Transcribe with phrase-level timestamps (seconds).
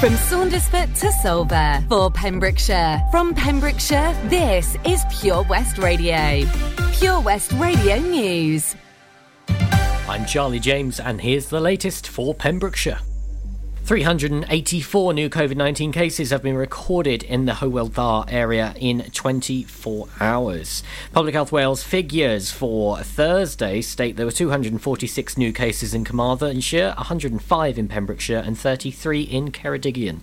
[0.00, 3.02] From Saundersfoot to Solva for Pembrokeshire.
[3.10, 6.46] From Pembrokeshire, this is Pure West Radio.
[6.94, 8.74] Pure West Radio News.
[10.08, 12.98] I'm Charlie James, and here's the latest for Pembrokeshire.
[13.90, 20.84] 384 new COVID 19 cases have been recorded in the Hywel area in 24 hours.
[21.12, 27.78] Public Health Wales figures for Thursday state there were 246 new cases in Carmarthenshire, 105
[27.78, 30.20] in Pembrokeshire, and 33 in Ceredigion.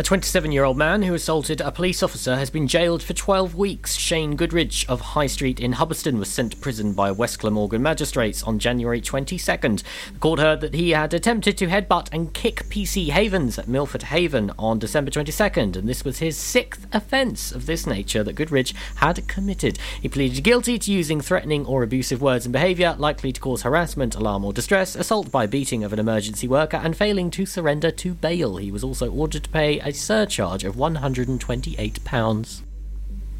[0.00, 3.56] A 27 year old man who assaulted a police officer has been jailed for 12
[3.56, 3.96] weeks.
[3.96, 8.44] Shane Goodridge of High Street in Hubberston was sent to prison by West Glamorgan magistrates
[8.44, 9.82] on January 22nd.
[10.12, 14.04] The court heard that he had attempted to headbutt and kick PC Havens at Milford
[14.04, 18.74] Haven on December 22nd, and this was his sixth offence of this nature that Goodridge
[18.98, 19.80] had committed.
[20.00, 24.14] He pleaded guilty to using threatening or abusive words and behaviour likely to cause harassment,
[24.14, 28.14] alarm, or distress, assault by beating of an emergency worker, and failing to surrender to
[28.14, 28.58] bail.
[28.58, 32.67] He was also ordered to pay a surcharge of £128.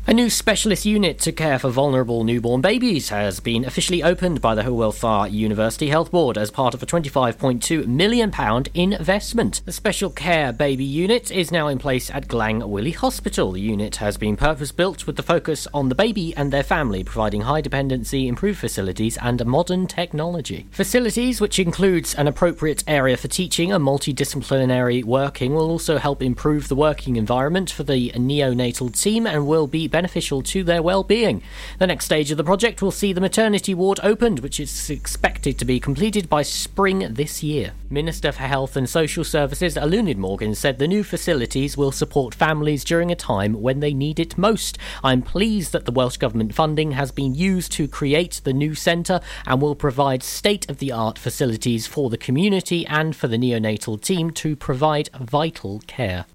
[0.09, 4.55] A new specialist unit to care for vulnerable newborn babies has been officially opened by
[4.55, 8.33] the Dda University Health Board as part of a £25.2 million
[8.73, 9.61] investment.
[9.67, 13.53] The special care baby unit is now in place at Glangwili Hospital.
[13.53, 17.05] The unit has been purpose built with the focus on the baby and their family,
[17.05, 20.69] providing high dependency, improved facilities, and modern technology.
[20.71, 26.69] Facilities, which includes an appropriate area for teaching and multidisciplinary working, will also help improve
[26.69, 31.43] the working environment for the neonatal team and will be beneficial to their well-being.
[31.81, 35.59] The next stage of the project will see the maternity ward opened, which is expected
[35.59, 37.73] to be completed by spring this year.
[37.91, 42.85] Minister for Health and Social Services Eluned Morgan said the new facilities will support families
[42.85, 44.79] during a time when they need it most.
[45.03, 49.21] I'm pleased that the Welsh Government funding has been used to create the new centre
[49.47, 55.09] and will provide state-of-the-art facilities for the community and for the neonatal team to provide
[55.19, 56.27] vital care.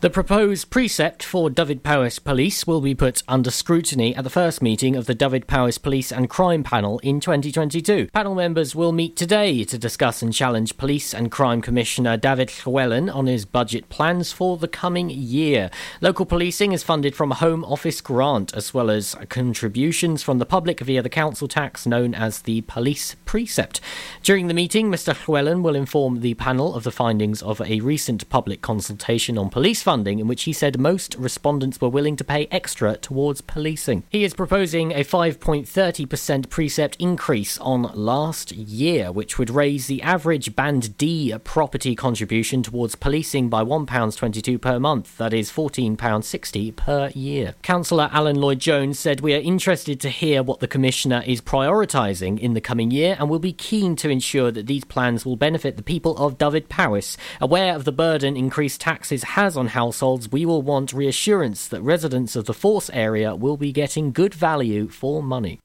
[0.00, 4.94] The proposed precept for Dyfed-Powys Police will be put under scrutiny at the first meeting
[4.94, 8.06] of the Dyfed-Powys Police and Crime Panel in 2022.
[8.12, 13.12] Panel members will meet today to discuss and challenge Police and Crime Commissioner Dafydd Llywelyn
[13.12, 15.68] on his budget plans for the coming year.
[16.00, 20.46] Local policing is funded from a Home Office grant as well as contributions from the
[20.46, 23.80] public via the council tax known as the Police Precept.
[24.22, 25.12] During the meeting, Mr.
[25.12, 29.87] Llywelyn will inform the panel of the findings of a recent public consultation on police
[29.88, 34.02] funding in which he said most respondents were willing to pay extra towards policing.
[34.10, 40.54] He is proposing a 5.30% precept increase on last year, which would raise the average
[40.54, 47.54] Band D property contribution towards policing by £1.22 per month, that is £14.60 per year.
[47.62, 52.38] Councillor Alun Lloyd Jones said, We are interested to hear what the Commissioner is prioritising
[52.38, 55.78] in the coming year and will be keen to ensure that these plans will benefit
[55.78, 57.16] the people of Dyfed-Powys.
[57.40, 62.34] Aware of the burden increased taxes has on households, we will want reassurance that residents
[62.34, 65.60] of the Force area will be getting good value for money.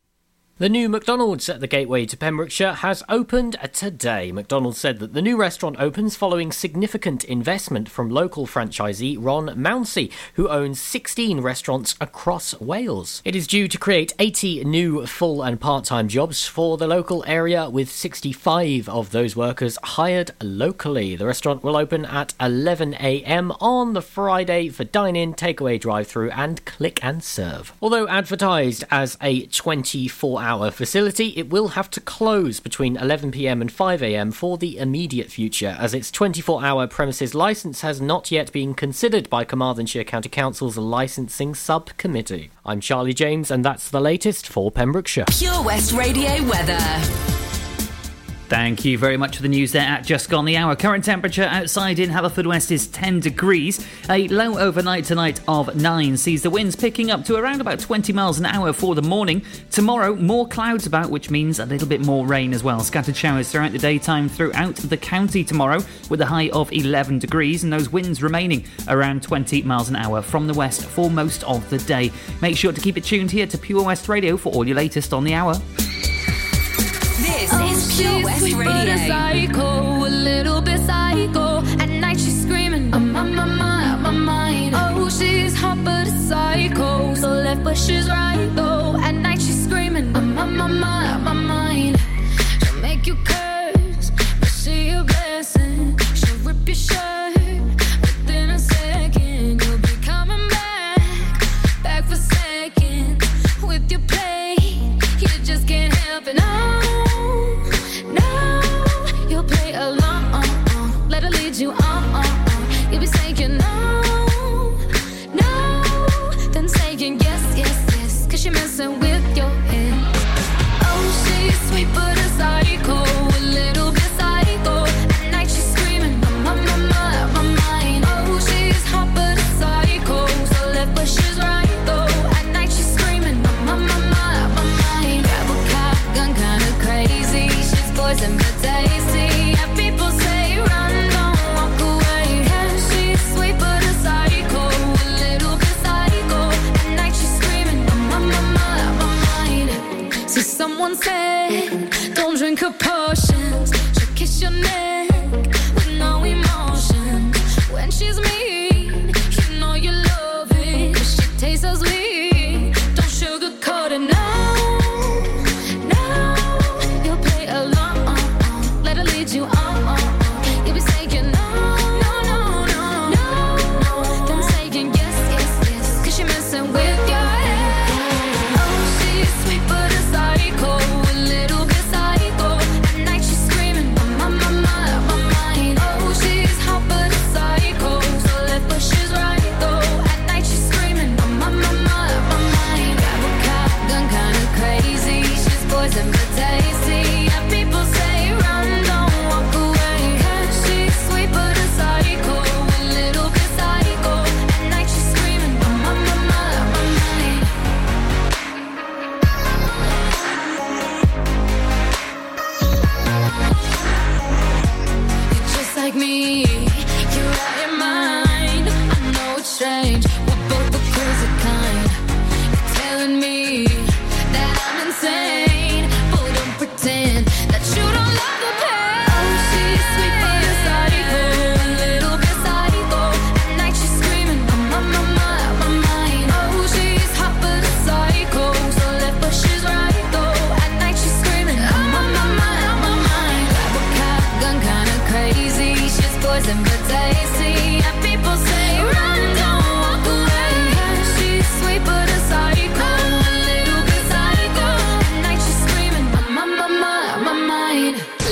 [0.59, 4.31] The new McDonald's at the gateway to Pembrokeshire has opened today.
[4.31, 10.11] McDonald's said that the new restaurant opens following significant investment from local franchisee Ron Mounsey,
[10.35, 13.23] who owns 16 restaurants across Wales.
[13.25, 17.23] It is due to create 80 new full and part time jobs for the local
[17.25, 21.15] area, with 65 of those workers hired locally.
[21.15, 26.29] The restaurant will open at 11am on the Friday for dine in, takeaway, drive through,
[26.29, 27.73] and click and serve.
[27.81, 33.71] Although advertised as a 24 hour facility, it will have to close between 11pm and
[33.71, 38.73] 5am for the immediate future, as its 24 hour premises licence has not yet been
[38.73, 42.51] considered by Carmarthenshire County Council's licensing subcommittee.
[42.65, 45.25] I'm Charlie James, and that's the latest for Pembrokeshire.
[45.29, 47.42] Pure West Radio weather.
[48.49, 50.75] Thank you very much for the news there at Just Gone the Hour.
[50.75, 53.83] Current temperature outside in Haverfordwest is 10 degrees.
[54.09, 58.13] A low overnight tonight of 9 sees the winds picking up to around about 20
[58.13, 59.43] miles an hour for the morning.
[59.71, 62.81] Tomorrow, more clouds about, which means a little bit more rain as well.
[62.81, 67.63] Scattered showers throughout the daytime throughout the county tomorrow, with a high of 11 degrees,
[67.63, 71.67] and those winds remaining around 20 miles an hour from the west for most of
[71.71, 72.11] the day.
[72.41, 75.11] Make sure to keep it tuned here to Pure West Radio for all your latest
[75.11, 75.55] on the hour.
[77.23, 77.53] This
[77.89, 81.63] Pure West Sweet but a psycho, a little bit psycho.
[81.79, 84.75] At night she's screaming, I'm on my mind, on my mind.
[84.75, 88.95] Oh, she's hot but a psycho, so left but she's right though.
[88.97, 89.15] At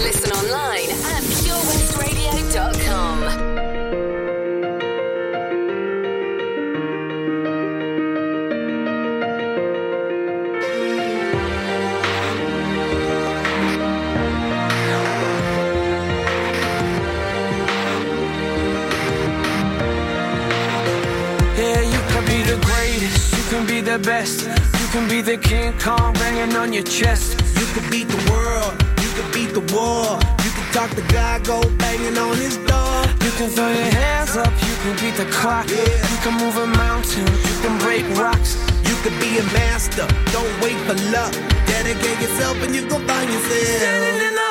[0.03, 3.51] Listen online at purewestradio.com.
[23.91, 24.47] the best.
[24.79, 27.41] You can be the King Kong banging on your chest.
[27.59, 28.80] You could beat the world
[29.33, 30.19] beat the war.
[30.43, 32.95] You can talk the guy, go banging on his door.
[33.25, 35.69] You can throw your hands up, you can beat the clock.
[35.69, 35.77] Yeah.
[36.11, 38.57] You can move a mountain, you can break rocks.
[38.87, 41.33] You could be a master, don't wait for luck.
[41.65, 43.65] Dedicate yourself and you gon' find yourself.
[43.81, 44.50] Standing in the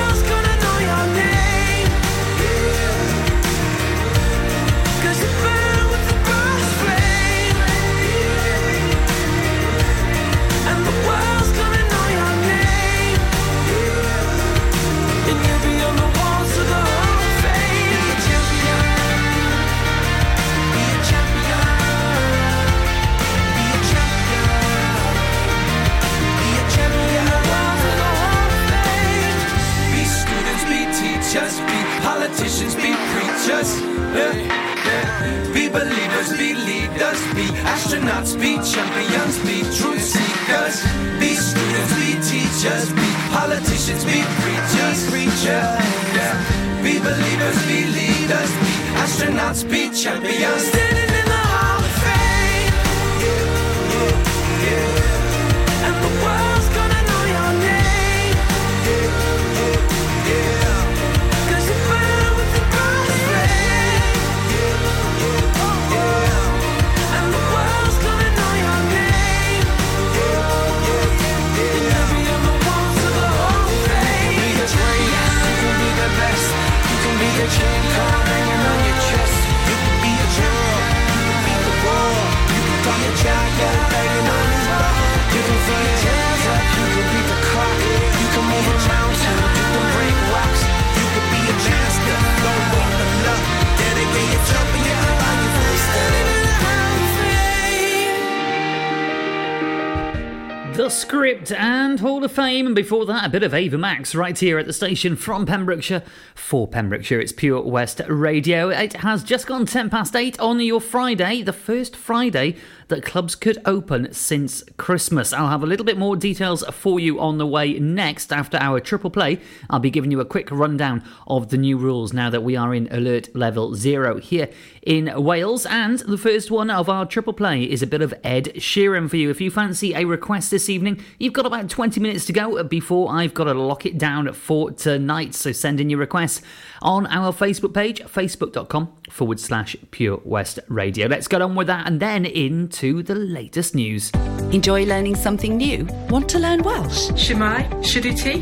[102.73, 106.67] Before that, a bit of Ava Max right here at the station from Pembrokeshire for
[106.67, 107.19] Pembrokeshire.
[107.19, 108.69] It's Pure West Radio.
[108.69, 112.55] It has just gone 10 past 8 on your Friday, the first Friday
[112.91, 115.33] that clubs could open since Christmas.
[115.33, 118.79] I'll have a little bit more details for you on the way next after our
[118.79, 119.39] triple play.
[119.69, 122.75] I'll be giving you a quick rundown of the new rules now that we are
[122.75, 124.49] in alert level zero here
[124.83, 125.65] in Wales.
[125.65, 129.17] And the first one of our triple play is a bit of Ed Sheeran for
[129.17, 129.29] you.
[129.29, 133.11] If you fancy a request this evening, you've got about 20 minutes to go before
[133.11, 135.33] I've got to lock it down for tonight.
[135.33, 136.41] So send in your requests
[136.81, 141.07] on our Facebook page, facebook.com forward slash Pure West Radio.
[141.07, 144.09] Let's get on with that and then into the latest news.
[144.51, 145.87] Enjoy learning something new?
[146.09, 147.11] Want to learn Welsh?
[147.11, 148.41] Shemai, Shuduti.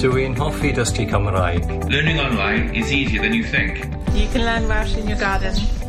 [0.00, 1.68] Dwi'n hoffi dysgu Cymraeg.
[1.90, 3.84] Learning online is easier than you think.
[4.14, 5.83] You can learn Welsh in your garden.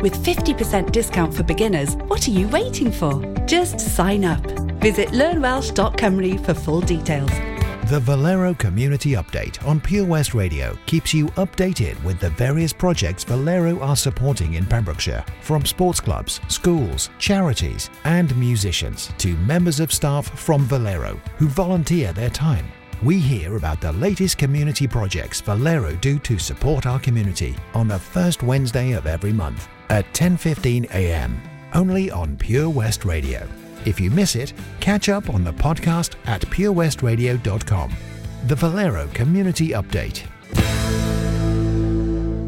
[0.00, 3.22] With 50% discount for beginners, what are you waiting for?
[3.44, 4.40] Just sign up.
[4.80, 7.30] Visit learnwelsh.cymru for full details.
[7.90, 13.24] The Valero Community Update on Pure West Radio keeps you updated with the various projects
[13.24, 19.92] Valero are supporting in Pembrokeshire, from sports clubs, schools, charities, and musicians to members of
[19.92, 22.64] staff from Valero who volunteer their time.
[23.02, 27.98] We hear about the latest community projects Valero do to support our community on the
[27.98, 31.40] first Wednesday of every month at 10:15 a.m.
[31.74, 33.46] only on Pure West Radio.
[33.84, 37.92] If you miss it, catch up on the podcast at purewestradio.com.
[38.46, 40.22] The Valero Community Update.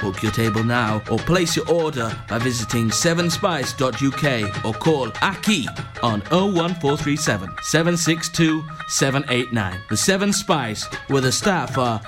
[0.00, 5.66] Book your table now or place your order by visiting sevenspice.uk or call Aki
[6.02, 9.80] on 01437 762 789.
[9.90, 12.00] The Seven Spice, where the staff are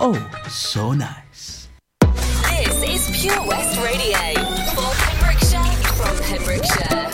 [0.00, 1.68] oh so nice.
[2.00, 4.18] This is Pure West Radio
[4.74, 5.62] for Pembrokeshire
[5.92, 7.12] from Pembrokeshire.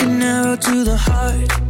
[0.00, 1.69] An arrow to the heart.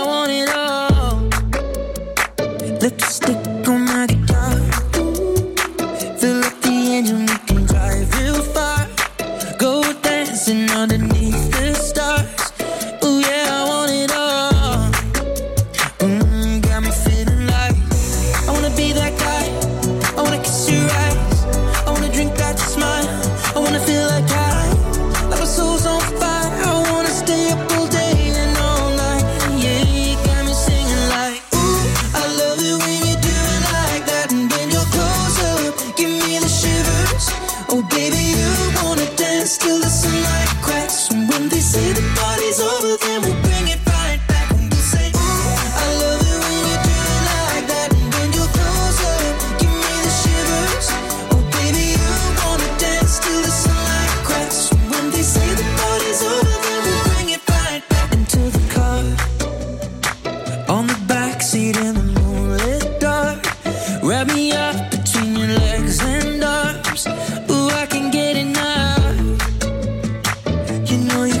[70.91, 71.40] You know you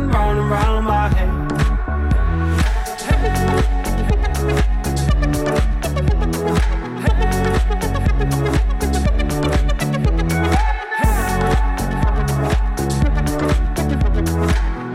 [0.31, 1.29] round and round my head.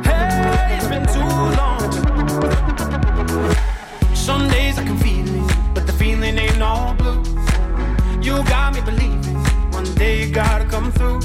[0.04, 1.20] Hey, it's been too
[1.56, 1.90] long.
[4.14, 7.22] Some days I can feel it, but the feeling ain't all blue.
[8.22, 9.36] You got me believing
[9.72, 11.20] one day you gotta come through.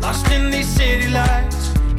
[0.00, 1.47] Lost in these city lights,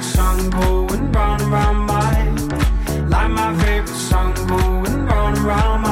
[0.00, 2.30] song going round and round my.
[3.08, 5.91] Like my favorite song going round round my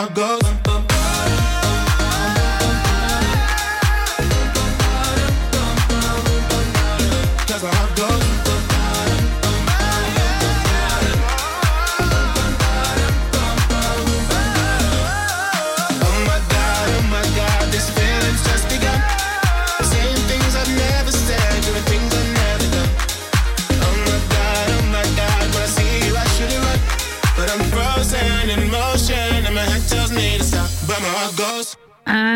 [0.00, 0.39] My heart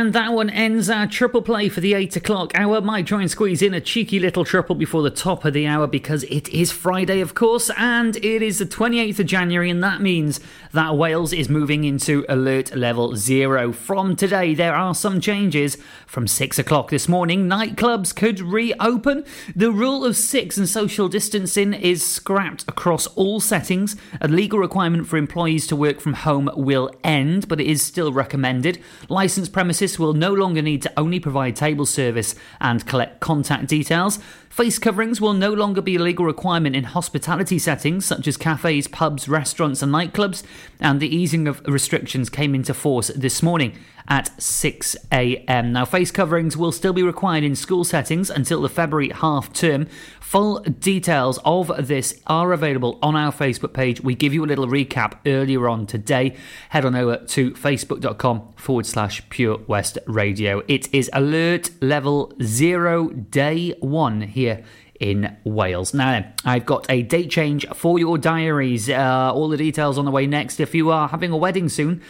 [0.04, 2.82] And that one ends our triple play for the 8 o'clock hour.
[2.82, 5.86] Might try and squeeze in a cheeky little triple before the top of the hour
[5.86, 10.02] because it is Friday, of course, and it is the 28th of January, and that
[10.02, 10.40] means
[10.74, 13.70] that Wales is moving into alert level zero.
[13.72, 15.78] From today, there are some changes.
[16.04, 19.24] From 6 o'clock this morning, nightclubs could reopen.
[19.54, 23.94] The rule of six and social distancing is scrapped across all settings.
[24.20, 28.12] A legal requirement for employees to work from home will end, but it is still
[28.12, 28.80] recommended.
[29.08, 34.18] Licensed premises will no longer need to only provide table service and collect contact details.
[34.54, 38.86] Face coverings will no longer be a legal requirement in hospitality settings such as cafes,
[38.86, 40.44] pubs, restaurants, and nightclubs.
[40.80, 45.72] And the easing of restrictions came into force this morning at 6 a.m.
[45.72, 49.86] Now, face coverings will still be required in school settings until the February half term.
[50.20, 54.00] Full details of this are available on our Facebook page.
[54.02, 56.36] We give you a little recap earlier on today.
[56.70, 60.62] Head on over to facebook.com forward slash Pure West Radio.
[60.68, 64.64] It is alert level zero, day one here
[65.04, 65.92] in Wales.
[65.92, 68.88] Now, I've got a date change for your diaries.
[68.88, 70.60] Uh, all the details on the way next.
[70.60, 72.00] If you are having a wedding soon,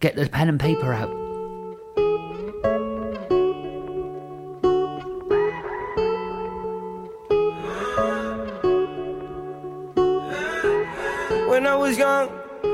[0.00, 1.10] get the pen and paper out.
[11.50, 12.43] When I was young,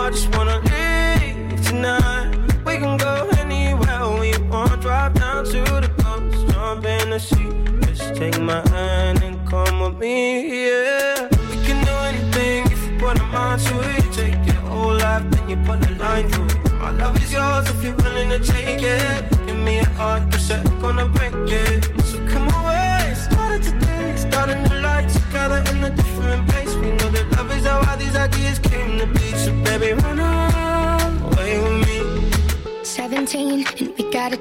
[0.00, 2.34] I just wanna leave tonight.
[2.64, 4.80] We can go anywhere we want.
[4.80, 7.50] Drive down to the coast, jump in the sea.
[7.86, 11.28] Just take my hand and come with me, yeah.
[11.50, 14.10] We can do anything if you put a mind to it.
[14.12, 16.72] Take your whole life, then you put a line through it.
[16.80, 19.39] My love is yours if you're willing to take it.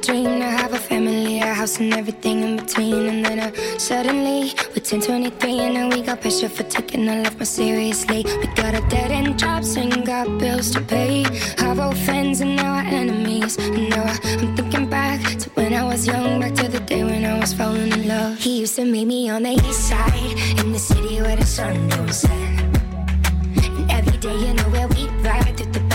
[0.02, 3.08] Dream to have a family, a house and everything in between.
[3.08, 7.24] And then uh, suddenly we're 10, 23 and now we got pressure for taking our
[7.24, 8.24] life more seriously.
[8.26, 11.26] We got a dead end jobs and got bills to pay.
[11.60, 13.58] Our old friends and now our enemies.
[13.58, 17.04] And now I, I'm thinking back to when I was young, back to the day
[17.04, 18.38] when I was falling in love.
[18.38, 21.88] He used to meet me on the east side in the city where the sun
[21.90, 22.32] don't set.
[22.32, 25.89] And every day, you know where we ride through the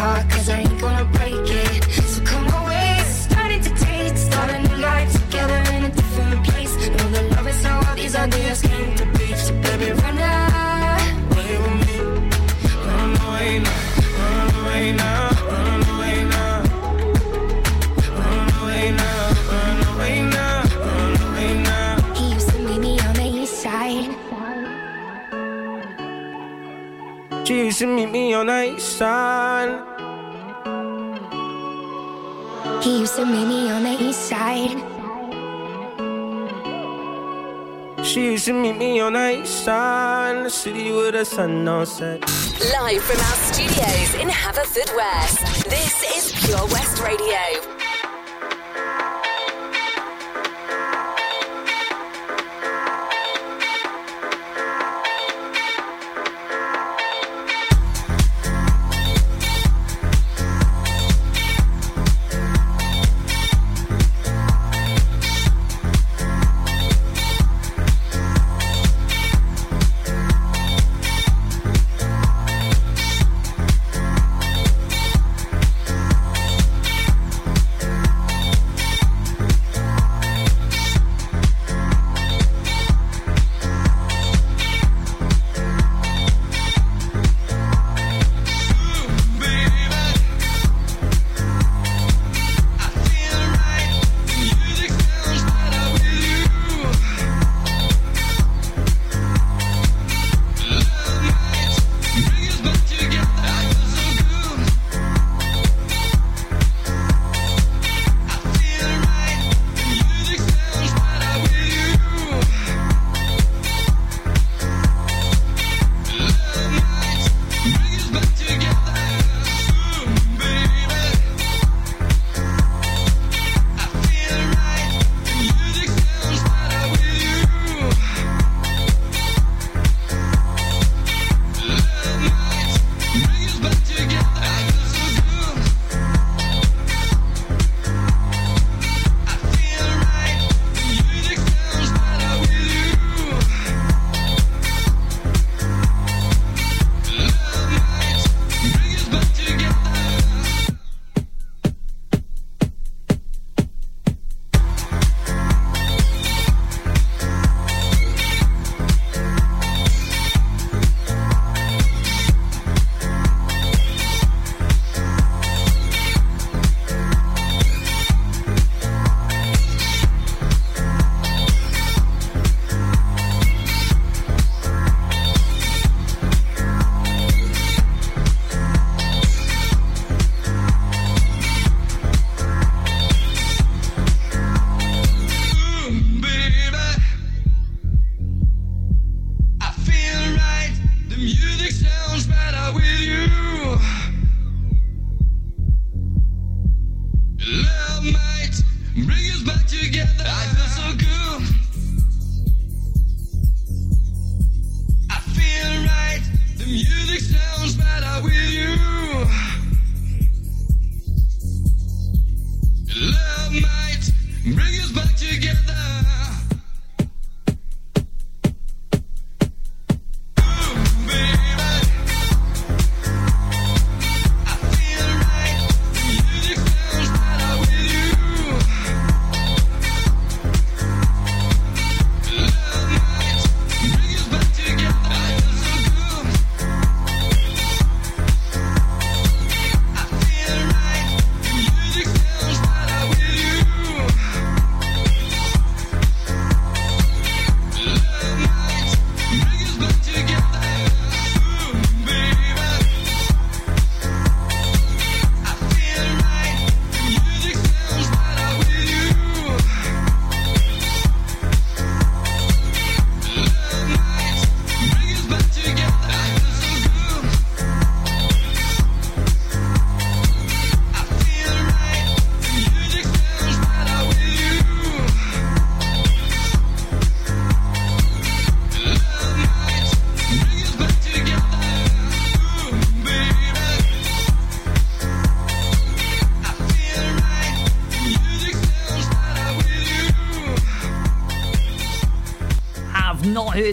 [0.00, 1.84] heart, cause I ain't gonna break it.
[2.12, 2.92] So come away,
[3.28, 6.72] starting to taste, start a new life together in a different place.
[6.96, 9.26] Know the love is how all these ideas came to be.
[9.44, 11.96] So baby, run away with me.
[12.88, 13.82] Run away now,
[14.20, 16.54] run away now, run away now.
[18.20, 19.20] Run away now,
[19.52, 22.14] run away now, run away now.
[22.18, 24.08] He used to meet me on the east side.
[27.46, 29.89] She used to meet me on the east side.
[32.90, 34.74] He used to meet me on the east side.
[38.04, 41.68] She used to meet me on the east side in the city with the sun
[41.68, 42.20] on set.
[42.20, 47.59] Live from our studios in Haverfordwest, this is Pure West Radio.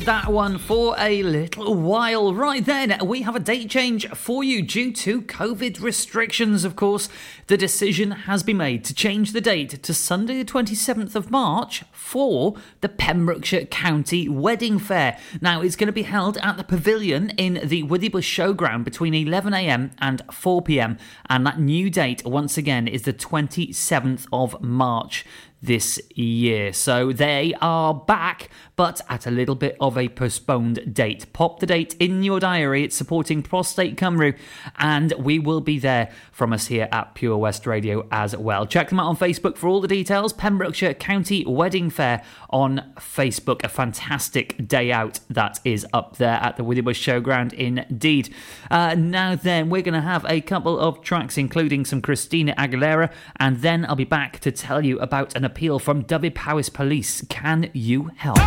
[0.08, 2.34] That one for a little while.
[2.34, 7.10] Right then, we have a date change for you due to COVID restrictions, of course.
[7.48, 11.84] The decision has been made to change the date to Sunday, the 27th of March
[11.92, 15.20] for the Pembrokeshire County Wedding Fair.
[15.42, 19.92] Now, it's going to be held at the Pavilion in the Withybush Showground between 11am
[20.00, 20.98] and 4pm,
[21.30, 25.26] and that new date, once again, is the 27th of March
[25.62, 26.72] this year.
[26.74, 31.32] So they are back, but at a little bit of a postponed date.
[31.34, 32.84] Pop the date in your diary.
[32.84, 34.38] It's supporting Prostate Cymru,
[34.78, 38.66] and we will be there from us here at Pure West Radio as well.
[38.66, 40.32] Check them out on Facebook for all the details.
[40.32, 43.64] Pembrokeshire County Wedding Fair on Facebook.
[43.64, 48.34] A fantastic day out that is up there at the Withybush Showground indeed.
[48.70, 53.12] Uh, now then, we're going to have a couple of tracks, including some Christina Aguilera,
[53.38, 57.26] and then I'll be back to tell you about an appeal from Dyfed Powys Police.
[57.30, 58.38] Can you help?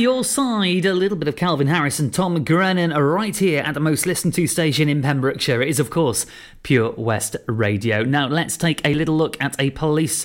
[0.00, 3.80] Your side, a little bit of Calvin Harris and Tom Grennan right here at the
[3.80, 5.60] most listened to station in Pembrokeshire.
[5.60, 6.24] It is, of course,
[6.62, 8.02] Pure West Radio.
[8.02, 10.24] Now, let's take a little look at a police.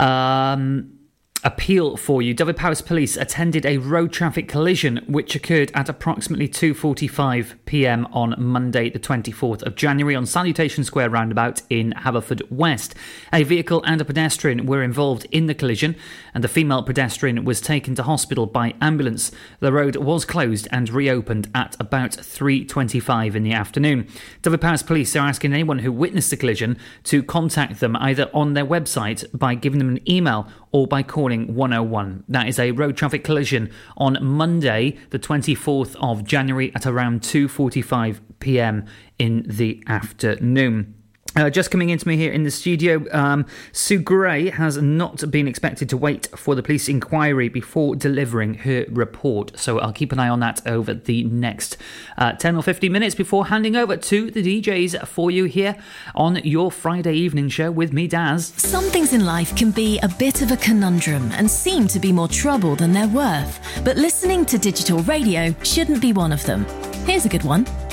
[0.00, 0.93] Um,
[1.44, 2.32] appeal for you.
[2.32, 8.06] Dyfed Powys Police attended a road traffic collision which occurred at approximately 2:45 p.m.
[8.12, 12.94] on Monday, the 24th of January, on Salutation Square roundabout in Haverfordwest.
[13.32, 15.96] A vehicle and a pedestrian were involved in the collision,
[16.32, 19.30] and the female pedestrian was taken to hospital by ambulance.
[19.60, 24.06] The road was closed and reopened at about 3:25 in the afternoon.
[24.40, 28.54] Dyfed Powys Police are asking anyone who witnessed the collision to contact them either on
[28.54, 32.24] their website by giving them an email or by calling 101.
[32.28, 38.20] That is a road traffic collision on Monday, the 24th of January at around 2:45
[38.40, 38.84] p.m.
[39.16, 40.96] in the afternoon.
[41.36, 45.48] Uh, just coming into me here in the studio, um, Sue Gray has not been
[45.48, 49.58] expected to wait for the police inquiry before delivering her report.
[49.58, 51.76] So I'll keep an eye on that over the next
[52.16, 55.76] uh, 10 or 15 minutes before handing over to the DJs for you here
[56.14, 58.52] on your Friday evening show with me, Daz.
[58.56, 62.12] Some things in life can be a bit of a conundrum and seem to be
[62.12, 63.58] more trouble than they're worth.
[63.84, 66.64] But listening to digital radio shouldn't be one of them.
[67.06, 67.66] Here's a good one.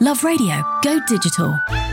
[0.00, 0.62] Love radio?
[0.80, 1.58] Go digital.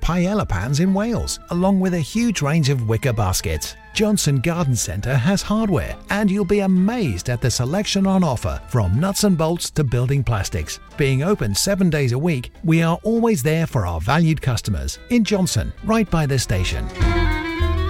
[0.00, 3.76] paella pans in Wales, along with a huge range of wicker baskets.
[3.92, 8.98] Johnston Garden Centre has hardware, and you'll be amazed at the selection on offer from
[8.98, 10.78] nuts and bolts to building plastics.
[10.96, 15.24] Being open seven days a week, we are always there for our valued customers in
[15.24, 16.86] Johnston, right by the station.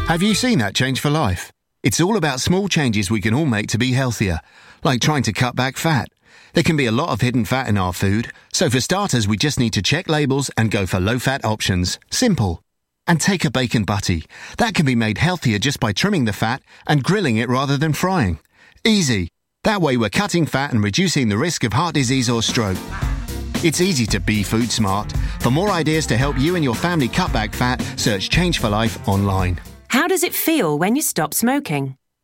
[0.08, 1.52] Have you seen that change for life?
[1.82, 4.40] It's all about small changes we can all make to be healthier,
[4.84, 6.08] like trying to cut back fat.
[6.52, 9.36] There can be a lot of hidden fat in our food, so for starters, we
[9.36, 11.98] just need to check labels and go for low fat options.
[12.10, 12.62] Simple.
[13.06, 14.24] And take a bacon butty.
[14.58, 17.92] That can be made healthier just by trimming the fat and grilling it rather than
[17.92, 18.38] frying.
[18.84, 19.28] Easy.
[19.64, 22.78] That way, we're cutting fat and reducing the risk of heart disease or stroke.
[23.62, 25.12] It's easy to be food smart.
[25.40, 28.70] For more ideas to help you and your family cut back fat, search Change for
[28.70, 29.60] Life online.
[29.88, 31.96] How does it feel when you stop smoking?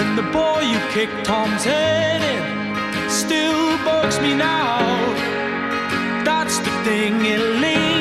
[0.00, 4.78] And the boy you kicked Tom's head in still bugs me now.
[6.24, 7.93] That's the thing, it lingers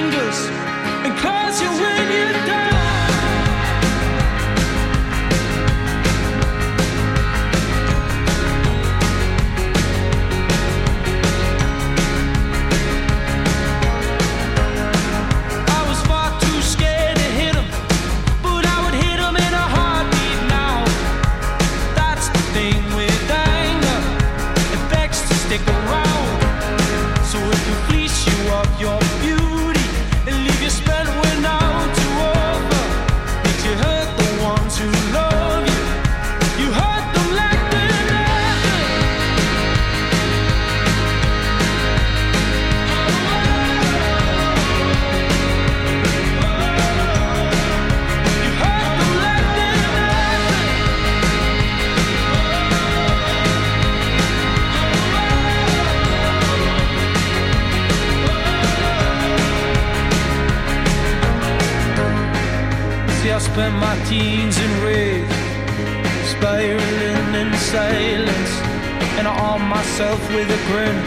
[69.84, 70.98] myself with a grin,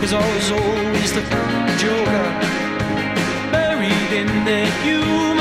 [0.00, 1.22] cause I was always the
[1.82, 2.28] joker,
[3.50, 5.35] buried in the humor,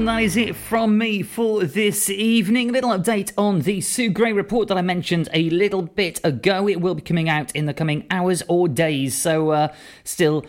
[0.00, 2.70] one, that is it from me for this evening.
[2.70, 6.66] A little update on the Sue Gray report that I mentioned a little bit ago.
[6.66, 10.46] It will be coming out in the coming hours or days, so uh, still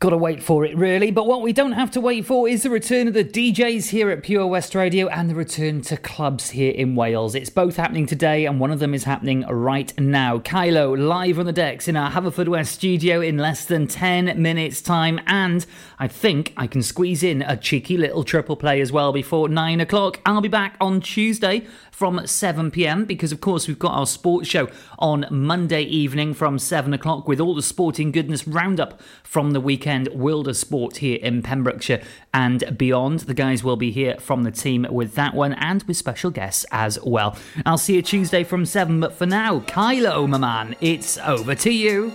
[0.00, 1.10] Gotta wait for it, really.
[1.10, 4.08] But what we don't have to wait for is the return of the DJs here
[4.08, 7.34] at Pure West Radio and the return to clubs here in Wales.
[7.34, 10.38] It's both happening today, and one of them is happening right now.
[10.38, 15.20] Kylo live on the decks in our Haverfordwest studio in less than 10 minutes' time,
[15.26, 15.66] and
[15.98, 19.80] I think I can squeeze in a cheeky little triple play as well before 9
[19.82, 20.18] o'clock.
[20.24, 21.66] I'll be back on Tuesday
[22.00, 26.58] from 7 pm because, of course, we've got our sports show on Monday evening from
[26.58, 31.18] 7 o'clock with all the sporting goodness roundup from the weekend World of Sport here
[31.20, 33.20] in Pembrokeshire and beyond.
[33.20, 36.64] The guys will be here from the team with that one and with special guests
[36.72, 37.36] as well.
[37.66, 41.70] I'll see you Tuesday from 7, but for now, Kylo, my man, it's over to
[41.70, 42.14] you.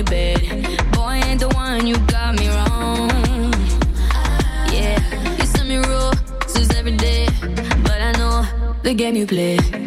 [0.00, 0.92] Your bed.
[0.92, 3.10] Boy, ain't the one you got me wrong.
[4.72, 4.98] Yeah,
[5.36, 7.28] you send me roses every day,
[7.84, 8.46] but I know
[8.82, 9.79] the game you play.